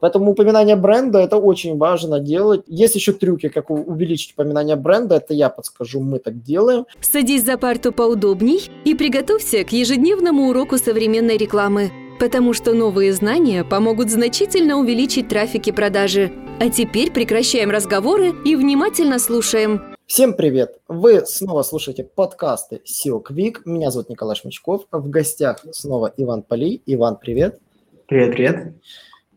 [0.00, 2.62] Поэтому упоминание бренда– это очень важно делать.
[2.66, 5.16] Есть еще трюки, как увеличить упоминание бренда.
[5.16, 6.86] Это я подскажу, мы так делаем.
[7.00, 11.90] Садись за парту поудобней и приготовься к ежедневному уроку современной рекламы.
[12.20, 16.32] Потому что новые знания помогут значительно увеличить трафик и продажи.
[16.60, 19.94] А теперь прекращаем разговоры и внимательно слушаем.
[20.06, 20.80] Всем привет!
[20.88, 23.58] Вы снова слушаете подкасты SEO Quick.
[23.64, 24.86] Меня зовут Николай Шмачков.
[24.90, 26.82] В гостях снова Иван Полей.
[26.86, 27.60] Иван, привет!
[28.06, 28.72] Привет, привет!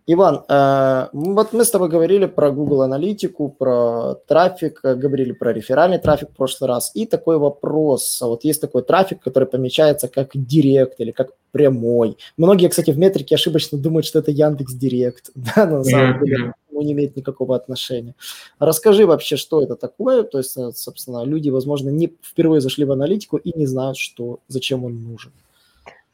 [0.07, 5.53] Иван, э, вот мы с тобой говорили про Google аналитику, про трафик, э, говорили про
[5.53, 6.91] реферальный трафик в прошлый раз.
[6.95, 8.19] И такой вопрос.
[8.21, 12.17] Вот есть такой трафик, который помечается как директ или как прямой.
[12.37, 15.29] Многие, кстати, в метрике ошибочно думают, что это Яндекс Директ.
[15.55, 18.15] Да, на самом деле ему не имеет никакого отношения.
[18.59, 20.23] Расскажи вообще, что это такое.
[20.23, 24.39] То есть, э, собственно, люди, возможно, не впервые зашли в аналитику и не знают, что,
[24.47, 25.31] зачем он нужен.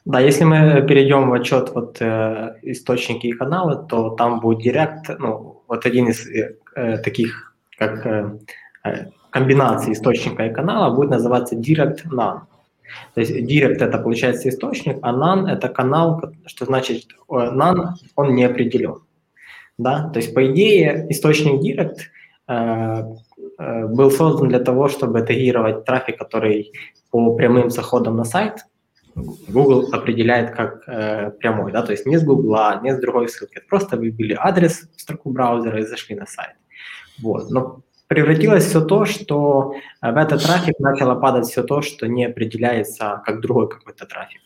[0.07, 5.09] Да, если мы перейдем в отчет вот э, источники и каналы, то там будет директ,
[5.19, 8.39] ну, вот один из э, таких, как э,
[8.85, 12.39] э комбинаций источника и канала будет называться Direct NaN.
[13.15, 18.45] То есть Direct это получается источник, а NaN это канал, что значит NaN, он не
[18.45, 19.01] определен.
[19.77, 20.09] Да?
[20.13, 21.97] То есть по идее источник Direct
[22.47, 23.03] э,
[23.59, 26.71] э, был создан для того, чтобы тегировать трафик, который
[27.11, 28.53] по прямым заходам на сайт–
[29.47, 33.61] Google определяет как э, прямой, да, то есть не с Google, не с другой ссылки.
[33.67, 36.55] Просто вы ввели адрес в строку браузера и зашли на сайт.
[37.21, 37.49] Вот.
[37.49, 42.25] Но превратилось все то, что э, в этот трафик начало падать все то, что не
[42.25, 44.41] определяется как другой какой-то трафик.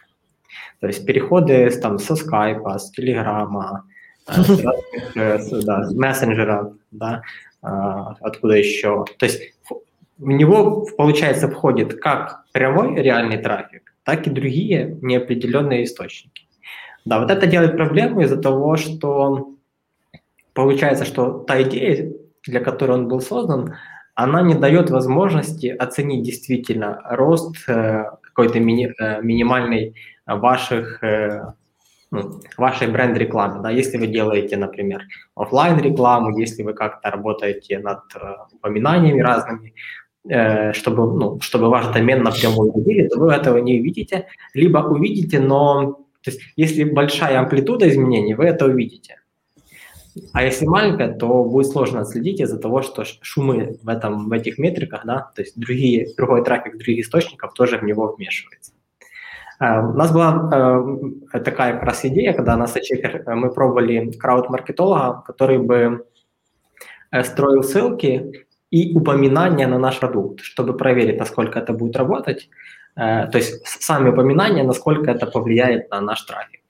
[0.80, 3.85] То есть переходы там, со скайпа, с телеграма,
[4.28, 4.59] э, с,
[5.16, 7.22] э, да, с мессенджера, да,
[7.61, 9.06] откуда еще.
[9.19, 9.53] То есть
[10.17, 16.44] в него, получается, входит как прямой реальный трафик, так и другие неопределенные источники.
[17.05, 19.55] Да, вот это делает проблему из-за того, что
[20.53, 22.11] получается, что та идея,
[22.45, 23.75] для которой он был создан,
[24.13, 29.95] она не дает возможности оценить действительно рост э, какой-то мини, э, минимальной
[30.25, 31.53] ваших, э,
[32.12, 33.63] ну, вашей бренд-рекламы.
[33.63, 33.72] Да?
[33.72, 35.03] Если вы делаете, например,
[35.35, 39.73] офлайн рекламу если вы как-то работаете над э, упоминаниями разными,
[40.25, 44.27] чтобы, ну, чтобы ваш домен напрямую увидели, то вы этого не увидите.
[44.53, 49.17] Либо увидите, но то есть, если большая амплитуда изменений, вы это увидите.
[50.33, 54.57] А если маленькая, то будет сложно отследить из-за того, что шумы в, этом, в этих
[54.57, 58.73] метриках, да, то есть другие, другой трафик других источников тоже в него вмешивается.
[59.61, 65.23] Uh, у нас была uh, такая как раз идея, когда на Сачекер мы пробовали крауд-маркетолога,
[65.25, 66.05] который бы
[67.23, 72.49] строил ссылки и упоминания на наш продукт, чтобы проверить, насколько это будет работать.
[72.95, 76.61] Э, то есть сами упоминания, насколько это повлияет на наш трафик.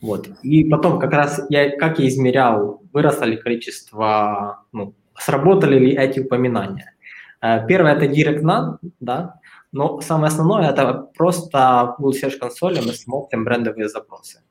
[0.00, 0.28] Вот.
[0.42, 6.20] И потом как раз я, как я измерял, выросло ли количество, ну, сработали ли эти
[6.20, 6.94] упоминания.
[7.40, 9.40] Э, первое– это Direct None, да,
[9.72, 14.42] но самое основное– это просто в Google Search Console мы смотрим брендовые запросы.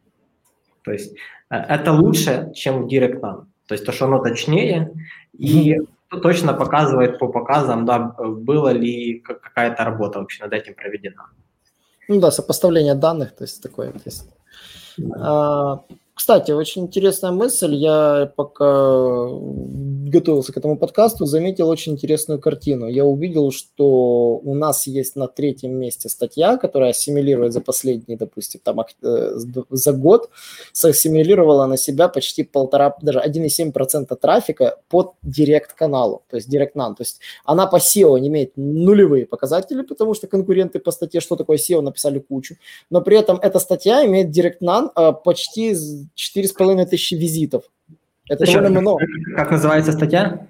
[0.83, 1.15] То есть
[1.51, 3.45] э, это лучше, чем Direct None.
[3.67, 4.91] То есть то, что оно точнее,
[5.37, 5.77] и
[6.09, 11.29] точно показывает по показам, да, было ли какая-то работа вообще над этим проведена.
[12.07, 14.29] Ну да, сопоставление данных, то есть такое есть.
[14.97, 15.83] Да.
[16.13, 17.75] Кстати, очень интересная мысль.
[17.75, 19.27] Я пока
[20.09, 22.87] готовился к этому подкасту, заметил очень интересную картину.
[22.87, 28.61] Я увидел, что у нас есть на третьем месте статья, которая ассимилирует за последние, допустим,
[28.63, 29.31] там, э,
[29.69, 30.29] за год,
[30.73, 36.95] сассимилировала на себя почти полтора, даже 1,7% трафика под директ-каналу, то есть директ-нан.
[36.95, 41.57] То есть она по SEO имеет нулевые показатели, потому что конкуренты по статье, что такое
[41.57, 42.55] SEO, написали кучу.
[42.89, 45.75] Но при этом эта статья имеет директ-нан э, почти
[46.15, 47.63] четыре с половиной тысячи визитов.
[48.29, 49.05] Это Еще довольно много.
[49.35, 50.47] Как называется статья?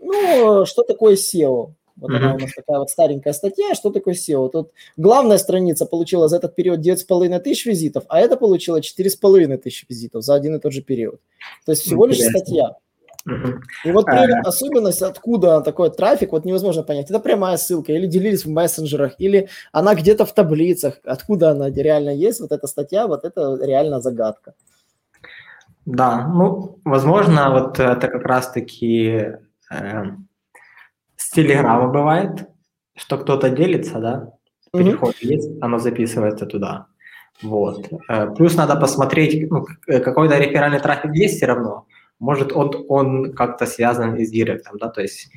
[0.00, 1.72] Ну, что такое SEO?
[1.96, 2.16] Вот uh-huh.
[2.16, 3.74] она у нас такая вот старенькая статья.
[3.74, 4.50] Что такое SEO?
[4.50, 9.86] Тут главная страница получила за этот период 9,5 тысяч визитов, а это получила 4,5 тысячи
[9.88, 11.20] визитов за один и тот же период.
[11.64, 12.24] То есть всего Интересно.
[12.24, 12.76] лишь статья.
[13.26, 13.54] Uh-huh.
[13.86, 17.08] И вот при этом особенность, откуда такой трафик, вот невозможно понять.
[17.08, 21.00] Это прямая ссылка, или делились в мессенджерах, или она где-то в таблицах.
[21.04, 24.54] Откуда она реально есть, вот эта статья, вот это реально загадка.
[25.86, 29.32] Да, ну, возможно, вот это как раз-таки
[29.70, 30.04] э,
[31.16, 32.48] с Телеграма бывает,
[32.96, 34.32] что кто-то делится, да,
[34.72, 35.34] переход mm-hmm.
[35.34, 36.86] есть, оно записывается туда.
[37.42, 37.86] Вот.
[38.08, 41.86] Э, плюс надо посмотреть, ну, какой-то реферальный трафик есть все равно.
[42.18, 45.30] Может, он, он как-то связан и с директом, да, то есть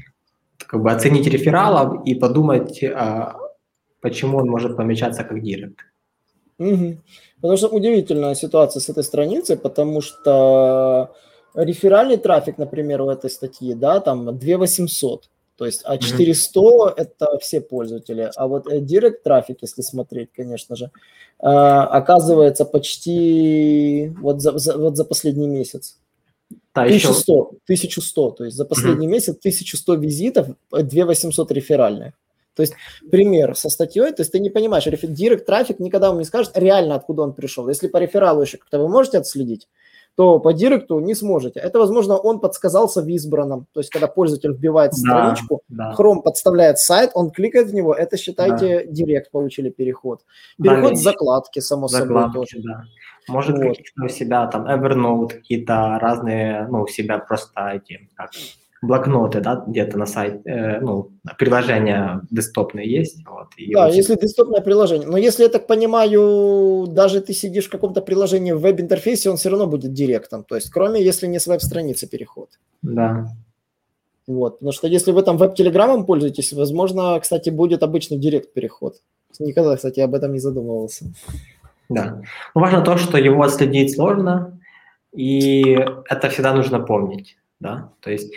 [0.66, 3.34] как бы оценить рефералов и подумать, э,
[4.02, 5.80] почему он может помечаться как директ.
[6.60, 6.98] Угу.
[7.42, 11.14] Потому что удивительная ситуация с этой страницей, потому что
[11.54, 15.30] реферальный трафик, например, в этой статье, да, там 2 800.
[15.58, 16.94] То есть, а 400 mm-hmm.
[16.98, 18.30] это все пользователи.
[18.36, 20.92] А вот директ трафик, если смотреть, конечно же,
[21.40, 25.98] оказывается почти вот за, за, вот за последний месяц.
[26.76, 27.34] Да, 1100,
[27.66, 27.88] еще...
[27.88, 29.12] 1100, то есть за последний mm-hmm.
[29.12, 32.14] месяц 1100 визитов, 2800 реферальных.
[32.58, 32.74] То есть
[33.12, 36.96] пример со статьей, то есть ты не понимаешь, директ трафик никогда вам не скажет реально,
[36.96, 37.70] откуда он пришел.
[37.70, 39.70] Если по рефералу еще как-то вы можете отследить,
[40.16, 41.60] то по директу не сможете.
[41.60, 43.68] Это, возможно, он подсказался в избранном.
[43.72, 45.94] То есть, когда пользователь вбивает да, страничку, да.
[45.96, 48.92] Chrome подставляет сайт, он кликает в него, это считайте да.
[48.92, 50.22] директ, получили переход.
[50.62, 52.64] Переход да, с закладки, само закладки, собой, тоже.
[52.64, 52.84] Да.
[53.28, 53.78] Может, вот.
[53.78, 58.32] какие-то у себя там Evernote, какие-то разные, ну, у себя просто эти, как,
[58.82, 63.26] блокноты, да, где-то на сайте, э, ну, приложения десктопные есть.
[63.26, 65.08] Вот, и да, вот если десктопное приложение.
[65.08, 69.50] Но если я так понимаю, даже ты сидишь в каком-то приложении в веб-интерфейсе, он все
[69.50, 70.44] равно будет директом.
[70.44, 72.50] То есть, кроме если не с веб-страницы переход.
[72.82, 73.28] Да.
[74.28, 78.96] Вот, потому что если вы там веб-телеграммом пользуетесь, возможно, кстати, будет обычный директ-переход.
[79.40, 81.06] Никогда, кстати, об этом не задумывался.
[81.90, 82.22] Да.
[82.54, 84.60] Но важно то, что его отследить сложно,
[85.14, 85.78] и
[86.10, 87.38] это всегда нужно помнить.
[87.60, 87.92] Да?
[88.02, 88.34] То есть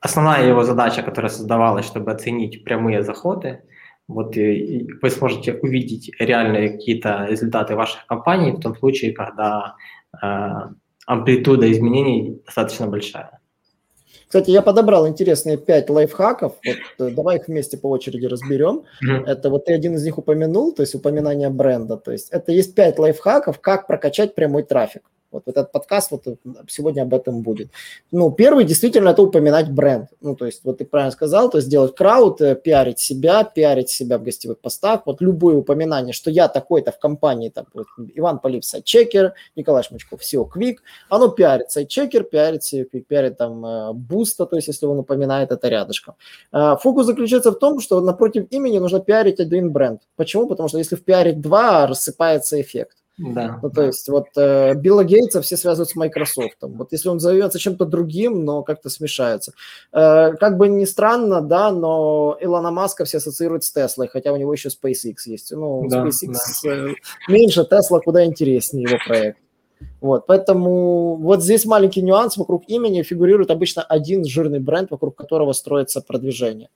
[0.00, 3.62] основная его задача, которая создавалась, чтобы оценить прямые заходы,
[4.08, 9.74] вот и, вы сможете увидеть реальные какие-то результаты ваших компаний в том случае, когда
[10.22, 10.26] э,
[11.06, 13.38] амплитуда изменений достаточно большая.
[14.26, 16.54] Кстати, я подобрал интересные пять лайфхаков.
[16.64, 18.84] Вот, э, давай их вместе по очереди разберем.
[19.02, 19.26] Mm-hmm.
[19.26, 21.96] Это вот ты один из них упомянул, то есть упоминание бренда.
[21.98, 25.02] То есть это есть пять лайфхаков, как прокачать прямой трафик.
[25.30, 26.24] Вот этот подкаст вот
[26.68, 27.70] сегодня об этом будет.
[28.10, 30.08] Ну, первый действительно это упоминать бренд.
[30.20, 33.90] Ну, то есть, вот ты правильно сказал, то есть делать крауд, э, пиарить себя, пиарить
[33.90, 35.02] себя в гостевых постах.
[35.06, 40.20] Вот любое упоминание, что я такой-то в компании, там, вот, Иван Полив, сайт-чекер, Николай Шмачков,
[40.22, 40.76] SEO Quick,
[41.08, 45.68] оно пиарит сайт-чекер, пиарит SEO Quick, пиарит там буста, то есть, если он упоминает это
[45.68, 46.14] рядышком.
[46.52, 50.02] Э, фокус заключается в том, что напротив имени нужно пиарить один бренд.
[50.16, 50.46] Почему?
[50.46, 52.97] Потому что если в пиарить два, рассыпается эффект.
[53.18, 53.58] Да.
[53.60, 56.58] Ну, то есть вот э, Билла Гейтса все связывают с Microsoft.
[56.60, 59.52] Вот если он зовется чем-то другим, но как-то смешается.
[59.92, 64.36] Э, как бы ни странно, да, но Илона Маска все ассоциируют с Теслой, хотя у
[64.36, 65.50] него еще SpaceX есть.
[65.50, 66.70] Ну, да, SpaceX да.
[66.70, 66.94] Э,
[67.28, 69.38] меньше, Тесла куда интереснее его проект.
[70.00, 72.36] Вот, поэтому вот здесь маленький нюанс.
[72.36, 76.68] Вокруг имени фигурирует обычно один жирный бренд, вокруг которого строится продвижение.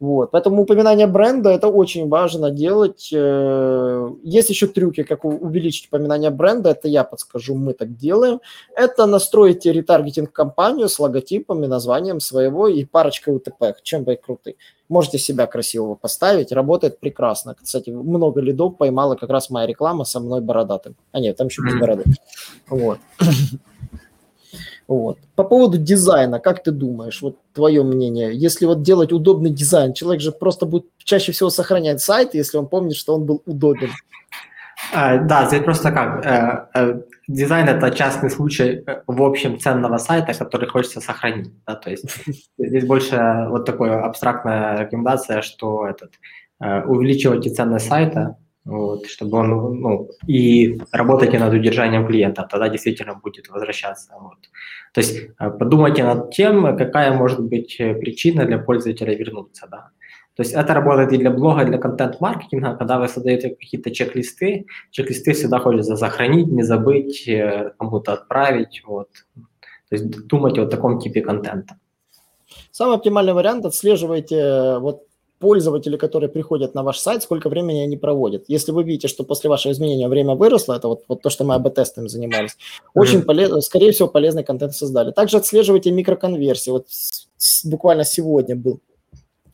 [0.00, 0.30] Вот.
[0.30, 3.10] Поэтому упоминание бренда– это очень важно делать.
[3.12, 6.70] Э, есть еще трюки, как увеличить упоминание бренда.
[6.70, 8.40] Это я подскажу, мы так делаем.
[8.74, 13.76] Это настроить ретаргетинг-компанию с логотипом и названием своего и парочкой УТП.
[13.82, 14.56] Чем вы круты.
[14.88, 16.50] Можете себя красивого поставить.
[16.50, 17.54] Работает прекрасно.
[17.62, 20.96] Кстати, много лидов поймала как раз моя реклама со мной бородатым.
[21.12, 22.04] А нет, там еще без бороды.
[22.70, 22.98] Вот.
[24.90, 25.18] Вот.
[25.36, 30.20] По поводу дизайна, как ты думаешь, вот твое мнение, если вот делать удобный дизайн, человек
[30.20, 33.90] же просто будет чаще всего сохранять сайт, если он помнит, что он был удобен.
[34.92, 39.98] А, да, здесь просто как, э, э, дизайн это частный случай э, в общем ценного
[39.98, 42.06] сайта, который хочется сохранить, да, то есть
[42.58, 46.14] здесь больше вот такая абстрактная рекомендация, что этот,
[46.58, 53.48] увеличивайте ценность сайта, вот, чтобы он, ну, и работайте над удержанием клиента, тогда действительно будет
[53.48, 54.12] возвращаться.
[54.20, 54.38] Вот.
[54.92, 59.90] То есть э, подумайте над тем, какая может быть э, причина для пользователя вернуться, да.
[60.36, 64.66] То есть это работает и для блога, и для контент-маркетинга, когда вы создаете какие-то чек-листы,
[64.90, 69.08] чек-листы всегда хочется сохранить, не забыть, э, кому-то отправить, вот.
[69.88, 71.76] То есть думайте о таком типе контента.
[72.70, 75.09] Самый оптимальный вариант– отслеживайте вот
[75.40, 78.44] пользователи, которые приходят на ваш сайт, сколько времени они проводят.
[78.46, 81.54] Если вы видите, что после вашего изменения время выросло, это вот, вот то, что мы
[81.54, 82.90] АБ-тестами занимались, mm-hmm.
[82.94, 85.10] очень полезно, скорее всего, полезный контент создали.
[85.10, 86.70] Также отслеживайте микроконверсии.
[86.70, 86.86] Вот
[87.64, 88.80] буквально сегодня был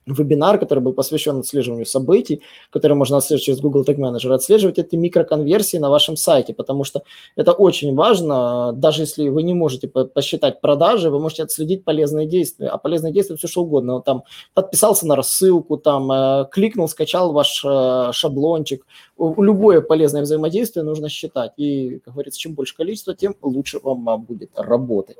[0.06, 4.96] вебинар, который был посвящен отслеживанию событий, который можно отслеживать через Google Tag Manager, отслеживать эти
[4.96, 7.02] микроконверсии на вашем сайте, потому что
[7.34, 8.72] это очень важно.
[8.72, 12.68] Даже если вы не можете посчитать продажи, вы можете отследить полезные действия.
[12.68, 14.00] А полезные действия все что угодно.
[14.00, 14.22] Там
[14.54, 18.86] подписался на рассылку, там э, кликнул, скачал ваш э, шаблончик.
[19.18, 21.52] Любое полезное взаимодействие нужно считать.
[21.56, 25.18] И, как говорится, чем больше количество, тем лучше вам а, будет работать.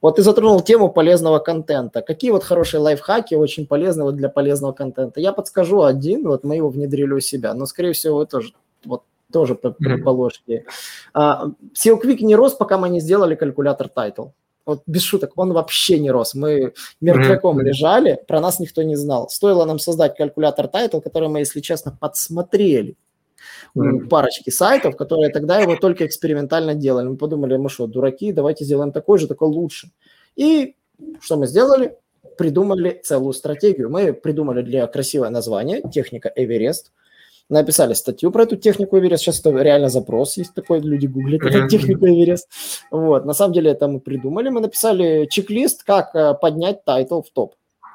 [0.00, 2.02] Вот ты затронул тему полезного контента.
[2.02, 5.20] Какие вот хорошие лайфхаки очень полезны вот для полезного контента?
[5.20, 8.52] Я подскажу один, вот мы его внедрили у себя, но, скорее всего, вы тоже
[8.84, 10.64] вот тоже предположите.
[11.12, 14.28] А, SEO Quick не рос, пока мы не сделали калькулятор title.
[14.66, 16.34] Вот без шуток, он вообще не рос.
[16.34, 17.64] Мы мертвяком mm-hmm.
[17.64, 19.28] лежали, про нас никто не знал.
[19.28, 22.96] Стоило нам создать калькулятор title, который мы, если честно, подсмотрели
[24.08, 27.08] парочки сайтов, которые тогда его только экспериментально делали.
[27.08, 29.90] Мы подумали, мы что, дураки, давайте сделаем такой же, такой лучше.
[30.36, 30.76] И
[31.20, 31.96] что мы сделали?
[32.38, 33.90] Придумали целую стратегию.
[33.90, 36.92] Мы придумали для красивое название техника Эверест–
[37.48, 39.22] написали статью про эту технику Эверест.
[39.22, 42.48] Сейчас это реально запрос есть такой, люди гуглят эту технику Эверест.
[42.90, 44.48] Вот, на самом деле это мы придумали.
[44.48, 47.54] Мы написали чек-лист, как э, поднять title в топ.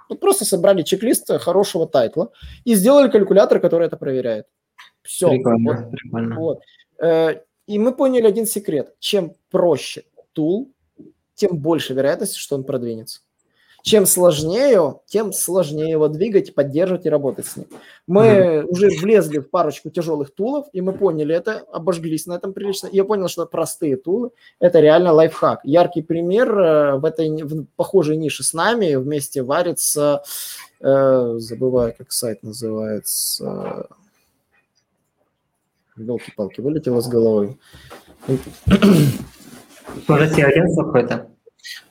[0.09, 2.31] Мы просто собрали чек-лист хорошего title а
[2.63, 4.45] и сделали калькулятор, который это проверяет.
[5.03, 5.29] Все.
[5.29, 6.35] Прикольно, вот, прикольно.
[6.35, 6.61] Вот.
[7.01, 8.95] Э, и мы поняли один секрет.
[8.99, 10.71] Чем проще tool,
[11.35, 13.21] тем больше вероятность, что он продвинется.
[13.81, 17.67] Чем сложнее, тем сложнее его двигать, поддерживать и работать с ним.
[18.07, 18.65] Мы mm-hmm.
[18.65, 22.89] уже влезли в парочку тяжелых тулов, и мы поняли это, обожглись на этом прилично.
[22.91, 25.61] Я понял, что простые тулы– это реально лайфхак.
[25.63, 30.23] Яркий пример э, в этой в похожей нише с нами вместе варится,
[30.81, 33.87] э, забываю, как сайт называется,
[35.99, 37.57] Елки-палки, вылетело с головой.
[40.07, 41.27] Может, агентство какое-то?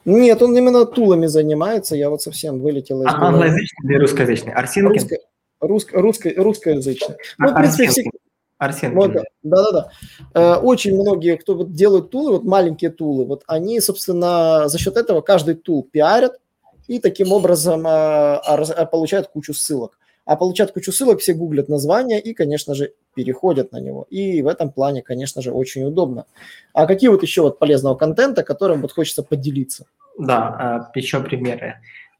[0.05, 4.53] Нет, он именно тулами занимается, я вот совсем вылетел из А англоязычный или русскоязычный?
[4.53, 4.93] Арсенкин?
[4.93, 5.17] Русско,
[5.61, 7.17] русско, русско, русскоязычный.
[7.39, 8.11] Ну, а, Арсенкин.
[8.59, 8.97] Арсенкин.
[8.97, 9.13] Вот,
[9.43, 9.91] да-да-да.
[10.35, 14.97] Э, очень многие, кто вот делают тулы, вот маленькие тулы, вот они, собственно, за счет
[14.97, 16.41] этого каждый тул пиарят
[16.87, 22.35] и таким образом э, получают кучу ссылок а получают кучу ссылок, все гуглят название и,
[22.35, 24.07] конечно же, переходят на него.
[24.11, 26.27] И в этом плане, конечно же, очень удобно.
[26.75, 29.87] А какие вот еще вот полезного контента, которым вот хочется поделиться?
[30.19, 31.77] Да, а, еще примеры.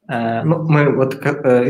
[0.07, 1.69] Э, ну, мы вот э,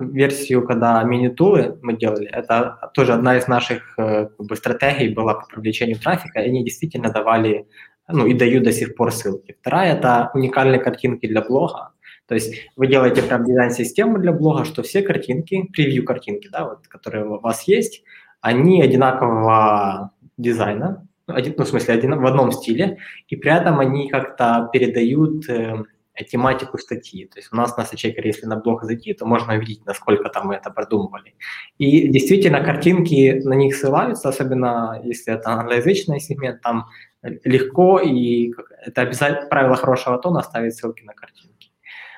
[0.00, 5.34] версию, когда мини-тулы мы делали, это тоже одна из наших э, как бы, стратегий была
[5.34, 7.68] по привлечению трафика, и они действительно давали,
[8.08, 9.54] ну и дают до сих пор ссылки.
[9.60, 11.92] Вторая– это уникальные картинки для блога,
[12.26, 16.88] то есть вы делаете прям дизайн-систему для блога, что все картинки, превью картинки, да, вот,
[16.88, 18.02] которые у вас есть,
[18.40, 24.08] они одинакового дизайна, один, ну, в смысле, один, в одном стиле, и при этом они
[24.08, 25.82] как-то передают э,
[26.24, 27.26] тематику статьи.
[27.26, 30.48] То есть у нас на Сачекере, если на блог зайти, то можно увидеть, насколько там
[30.48, 31.34] мы это продумывали.
[31.78, 36.86] И действительно, картинки на них ссылаются, особенно если это англоязычный сегмент, там
[37.22, 38.52] легко, и
[38.84, 41.55] это обязательно правило хорошего тона оставить ссылки на картинки.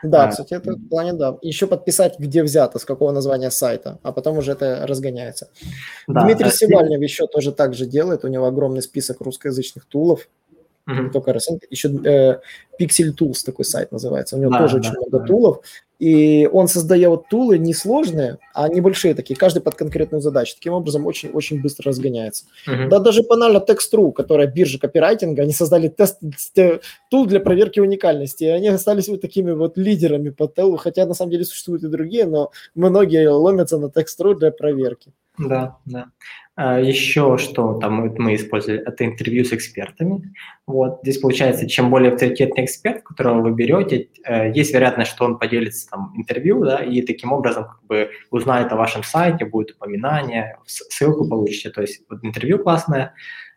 [0.03, 1.37] Да, а, кстати, это в плане, да.
[1.43, 5.49] Еще подписать, где взято, с какого названия сайта, а потом уже это разгоняется.
[6.07, 10.29] Да, Дмитрий а Севальнев еще тоже так же делает, у него огромный список русскоязычных тулов,
[10.89, 11.05] mm-hmm.
[11.05, 12.41] не только RSN, еще э,
[12.81, 15.25] Pixel Tools такой сайт называется, у него да, тоже да, очень да, много да.
[15.25, 15.61] тулов,
[15.99, 20.55] и он создает тулы несложные, а небольшие такие, каждый под конкретную задачу.
[20.55, 22.45] Таким образом, очень-очень быстро разгоняется.
[22.67, 22.89] Uh-huh.
[22.89, 26.21] Да даже банально Text.ru, которая биржа копирайтинга, они создали тест,
[27.11, 31.15] тул для проверки уникальности, и они остались вот такими вот лидерами по телу, хотя на
[31.15, 35.13] самом деле существуют и другие, но многие ломятся на Text.ru для проверки.
[35.39, 36.07] Да, да.
[36.61, 40.35] А, еще что там мы использовали, это интервью с экспертами.
[40.67, 45.39] Вот здесь получается, чем более авторитетный эксперт, которого вы берете, э, есть вероятность, что он
[45.39, 50.59] поделится там интервью, да, и таким образом как бы узнает о вашем сайте, будет упоминание,
[50.67, 51.71] ссылку получите.
[51.71, 53.15] То есть вот интервью классное,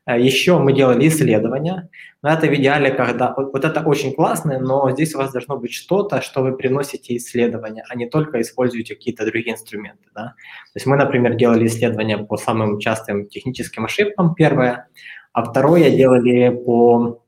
[0.08, 1.90] Еще мы делали исследования,
[2.24, 5.58] но это в идеале, когда вот, вот это очень классно, но здесь у вас должно
[5.58, 10.10] быть что-то, что вы приносите исследования, а не только используете какие-то другие инструменты.
[10.16, 10.34] Да?
[10.74, 14.88] То есть мы, например, делали исследования по самым частым техническим ошибкам, первое,
[15.34, 17.24] а второе делали по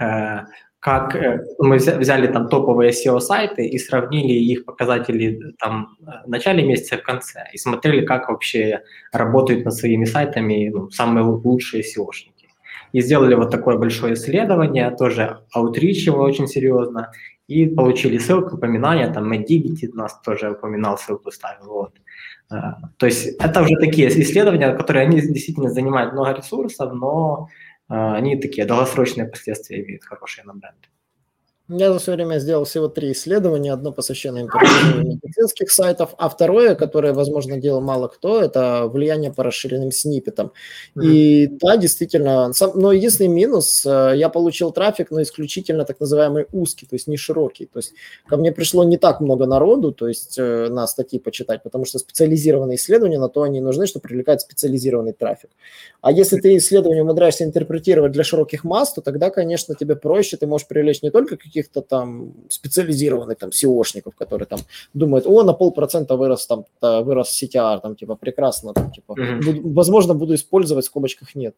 [0.00, 0.40] э,
[0.82, 5.96] как э, мы взяли там топовые SEO-сайты и сравнили их показатели там
[6.26, 8.80] в начале месяца в конце, и смотрели, как вообще
[9.12, 12.48] работают над своими сайтами ну, самые лучшие SEOшники.
[12.90, 17.12] И сделали вот такое большое исследование, тоже аутрич его очень серьезно,
[17.46, 21.92] и получили ссылку, упоминания, там Meddigity нас тоже упоминал, ссылку ставил, вот.
[22.50, 22.56] Э,
[22.96, 27.48] то есть это уже такие исследования, которые они действительно занимают много ресурсов, но
[27.92, 30.88] они такие долгосрочные последствия имеют хорошие на бренд.
[31.74, 33.72] Я за все время сделал всего три исследования.
[33.72, 39.42] Одно посвященное интервью медицинских сайтов, а второе, которое, возможно, делал мало кто, это влияние по
[39.42, 40.52] расширенным сниппетам.
[40.94, 41.06] Mm-hmm.
[41.06, 46.46] И да, действительно, сам, но единственный минус, э, я получил трафик, но исключительно так называемый
[46.52, 47.64] узкий, то есть не широкий.
[47.64, 47.94] То есть
[48.26, 51.98] ко мне пришло не так много народу, то есть э, на статьи почитать, потому что
[51.98, 55.50] специализированные исследования, на то они нужны, чтобы привлекать специализированный трафик.
[56.02, 60.46] А если ты исследование умудряешься интерпретировать для широких масс, то тогда, конечно, тебе проще, ты
[60.46, 64.60] можешь привлечь не только каких каких-то там специализированных там SEOшников, которые там
[64.94, 69.44] думают, о, на полпроцента вырос там, вырос CTR, там, типа, прекрасно, там, типа, mm-hmm.
[69.44, 71.54] буду, возможно, буду использовать, в скобочках нет.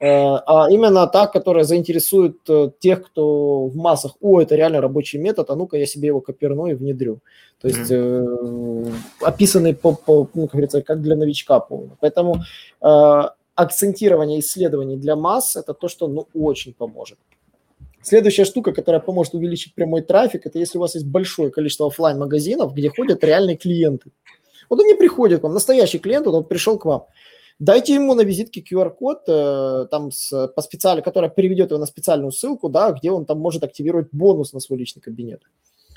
[0.00, 5.18] Э, а именно та, которая заинтересует э, тех, кто в массах, о, это реально рабочий
[5.18, 7.18] метод, а ну-ка я себе его коперну и внедрю.
[7.60, 8.88] То есть mm-hmm.
[9.22, 11.96] э, описанный по, по, ну, как говорится, как для новичка полно.
[12.00, 12.36] Поэтому
[12.80, 13.22] э,
[13.54, 17.18] акцентирование исследований для масс– это то, что ну, очень поможет.
[18.02, 22.18] Следующая штука, которая поможет увеличить прямой трафик, это если у вас есть большое количество офлайн
[22.18, 24.10] магазинов где ходят реальные клиенты.
[24.70, 27.06] Вот они приходят к вам, настоящий клиент, вот он пришел к вам.
[27.58, 32.30] Дайте ему на визитке QR-код, э, там с, по специально, которая переведет его на специальную
[32.30, 35.42] ссылку, да, где он там может активировать бонус на свой личный кабинет.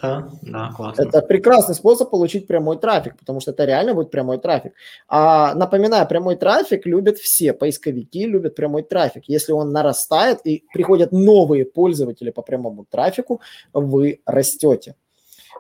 [0.01, 1.01] Да, да, классно.
[1.03, 4.74] Это прекрасный способ получить прямой трафик, потому что это реально будет прямой трафик.
[5.08, 9.25] А напоминаю, прямой трафик любят все, поисковики любят прямой трафик.
[9.27, 13.41] Если он нарастает и приходят новые пользователи по прямому трафику,
[13.74, 14.96] вы растете.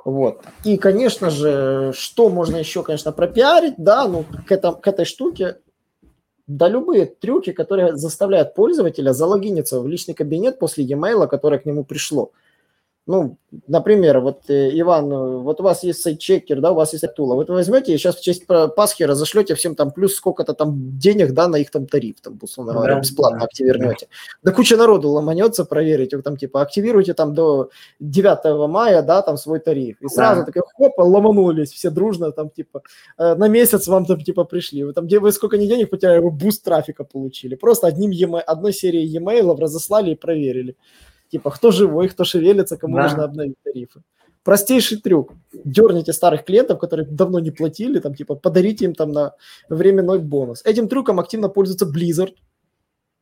[0.05, 0.43] Вот.
[0.63, 5.57] И, конечно же, что можно еще, конечно, пропиарить, да, ну, к, этом, к этой штуке,
[6.47, 11.83] да любые трюки, которые заставляют пользователя залогиниться в личный кабинет после e-mail, которое к нему
[11.83, 12.31] пришло.
[13.11, 13.37] Ну,
[13.67, 17.28] например, вот, э, Иван, э, вот у вас есть Sitechecker, да, у вас есть tool
[17.28, 17.35] а.
[17.35, 21.33] Вот вы возьмете и сейчас в честь Пасхи разошлете всем там плюс сколько-то там денег,
[21.33, 24.07] да, на их там тариф, там, условно говоря, да, бесплатно да, активируете.
[24.41, 24.51] Да.
[24.51, 29.59] да куча народу ломанется проверить, там типа активируйте там до 9 мая, да, там свой
[29.59, 30.01] тариф.
[30.01, 30.45] И сразу да.
[30.45, 32.81] такой хоп, ломанулись все дружно там типа
[33.17, 34.85] э, на месяц вам там типа пришли.
[34.85, 37.55] Вы там, где вы сколько не денег потеряли, вы boost трафика получили.
[37.55, 40.77] Просто одним одной серией e-mail разослали и проверили.
[41.31, 43.03] Типа, кто живой, кто шевелится, кому да.
[43.03, 44.01] нужно обновить тарифы.
[44.43, 45.33] Простейший трюк.
[45.63, 49.33] Дерните старых клиентов, которые давно не платили, там, типа, подарите им там на
[49.69, 50.61] временной бонус.
[50.65, 52.33] Этим трюком активно пользуется Blizzard.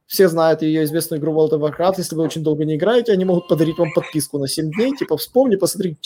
[0.07, 1.95] Все знают ее известную игру World of Warcraft.
[1.97, 4.95] Если вы очень долго не играете, они могут подарить вам подписку на 7 дней.
[4.97, 5.97] Типа, вспомни, посмотри,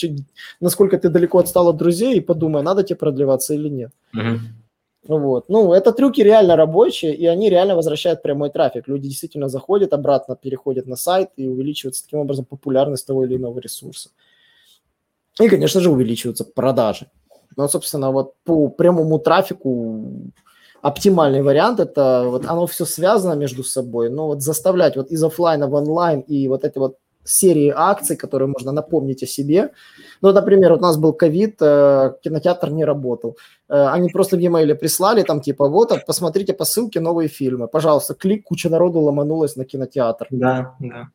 [0.60, 3.92] насколько ты далеко отстал от друзей, и подумай, надо тебе продлеваться или нет.
[4.14, 4.40] Uh-huh.
[5.08, 5.50] Вот.
[5.50, 8.88] Ну, это трюки реально рабочие, и они реально возвращают прямой трафик.
[8.88, 13.60] Люди действительно заходят, обратно переходят на сайт и увеличивается таким образом популярность того или иного
[13.60, 14.10] ресурса.
[15.40, 17.08] И, конечно же, увеличиваются продажи.
[17.58, 20.32] Но, собственно, вот по прямому трафику
[20.82, 25.68] оптимальный вариант это вот оно все связано между собой, но вот заставлять вот из офлайна
[25.68, 29.72] в онлайн и вот эти вот серии акций, которые можно напомнить о себе.
[30.22, 33.38] Ну, например, вот у нас был ковид, э, кинотеатр не работал.
[33.70, 37.68] Э, они просто в e-mail прислали, там типа, вот, посмотрите по ссылке новые фильмы.
[37.68, 40.28] Пожалуйста, клик, куча народу ломанулась на кинотеатр.
[40.32, 41.10] Да, да.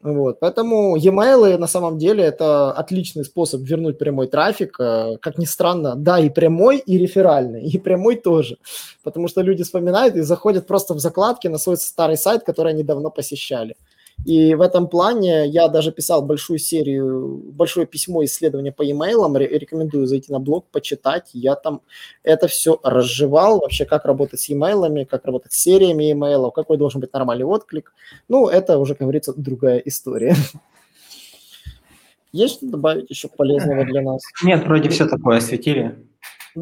[0.00, 5.44] Вот, поэтому e-mail на самом деле это отличный способ вернуть прямой трафик, э, как ни
[5.44, 8.58] странно, да, и прямой, и реферальный, и прямой тоже,
[9.02, 12.84] потому что люди вспоминают и заходят просто в закладки на свой старый сайт, который они
[12.84, 13.74] давно посещали.
[14.24, 20.06] И в этом плане я даже писал большую серию, большое письмо исследования по e-mail, рекомендую
[20.06, 21.30] зайти на блог, почитать.
[21.32, 21.80] Я там
[22.22, 27.00] это все разжевал, вообще как работать с e-mail, как работать с сериями e-mail, какой должен
[27.00, 27.92] быть нормальный отклик.
[28.28, 30.34] Ну, это уже, как говорится, другая история.
[32.32, 34.20] Есть что добавить еще полезного для нас?
[34.42, 35.96] Нет, вроде все такое осветили.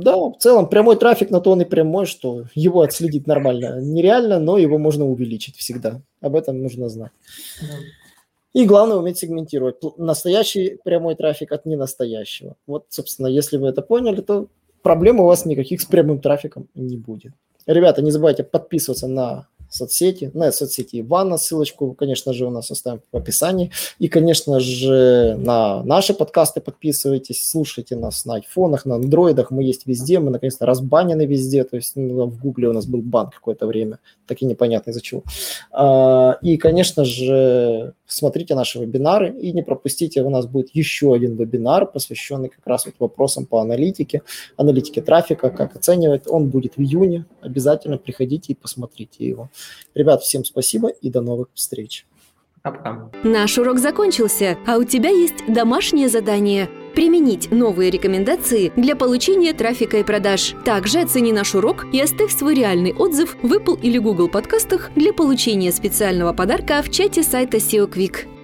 [0.03, 4.39] Да, в целом прямой трафик на то он и прямой, что его отследить нормально нереально,
[4.39, 6.01] но его можно увеличить всегда.
[6.21, 7.13] Об этом нужно знать.
[8.53, 12.57] И главное уметь сегментировать настоящий прямой трафик от ненастоящего.
[12.67, 14.49] Вот, собственно, если вы это поняли, то
[14.83, 17.33] проблем у вас никаких с прямым трафиком не будет.
[17.67, 23.01] Ребята, не забывайте подписываться на соцсети, на соцсети Ивана, ссылочку, конечно же, у нас оставим
[23.13, 23.71] в описании.
[23.99, 29.87] И, конечно же, на наши подкасты подписывайтесь, слушайте нас на айфонах, на андроидах, мы есть
[29.87, 33.67] везде, мы, наконец-то, разбанены везде, то есть ну, в гугле у нас был бан какое-то
[33.67, 35.23] время, так и непонятно из-за чего.
[35.71, 41.37] А, и, конечно же, смотрите наши вебинары и не пропустите, у нас будет еще один
[41.37, 44.23] вебинар, посвященный как раз вот вопросам по аналитике,
[44.57, 46.23] аналитике трафика, как оценивать.
[46.27, 49.49] Он будет в июне, обязательно приходите и посмотрите его.
[49.95, 52.07] Ребят, всем спасибо и до новых встреч.
[52.63, 53.11] Пока.
[53.23, 59.99] Наш урок закончился, а у тебя есть домашнее задание– применить новые рекомендации для получения трафика
[59.99, 60.55] и продаж.
[60.65, 65.13] Также оцени наш урок и оставь свой реальный отзыв в Apple или Google подкастах для
[65.13, 68.36] получения специального подарка в чате сайта SEO Quick.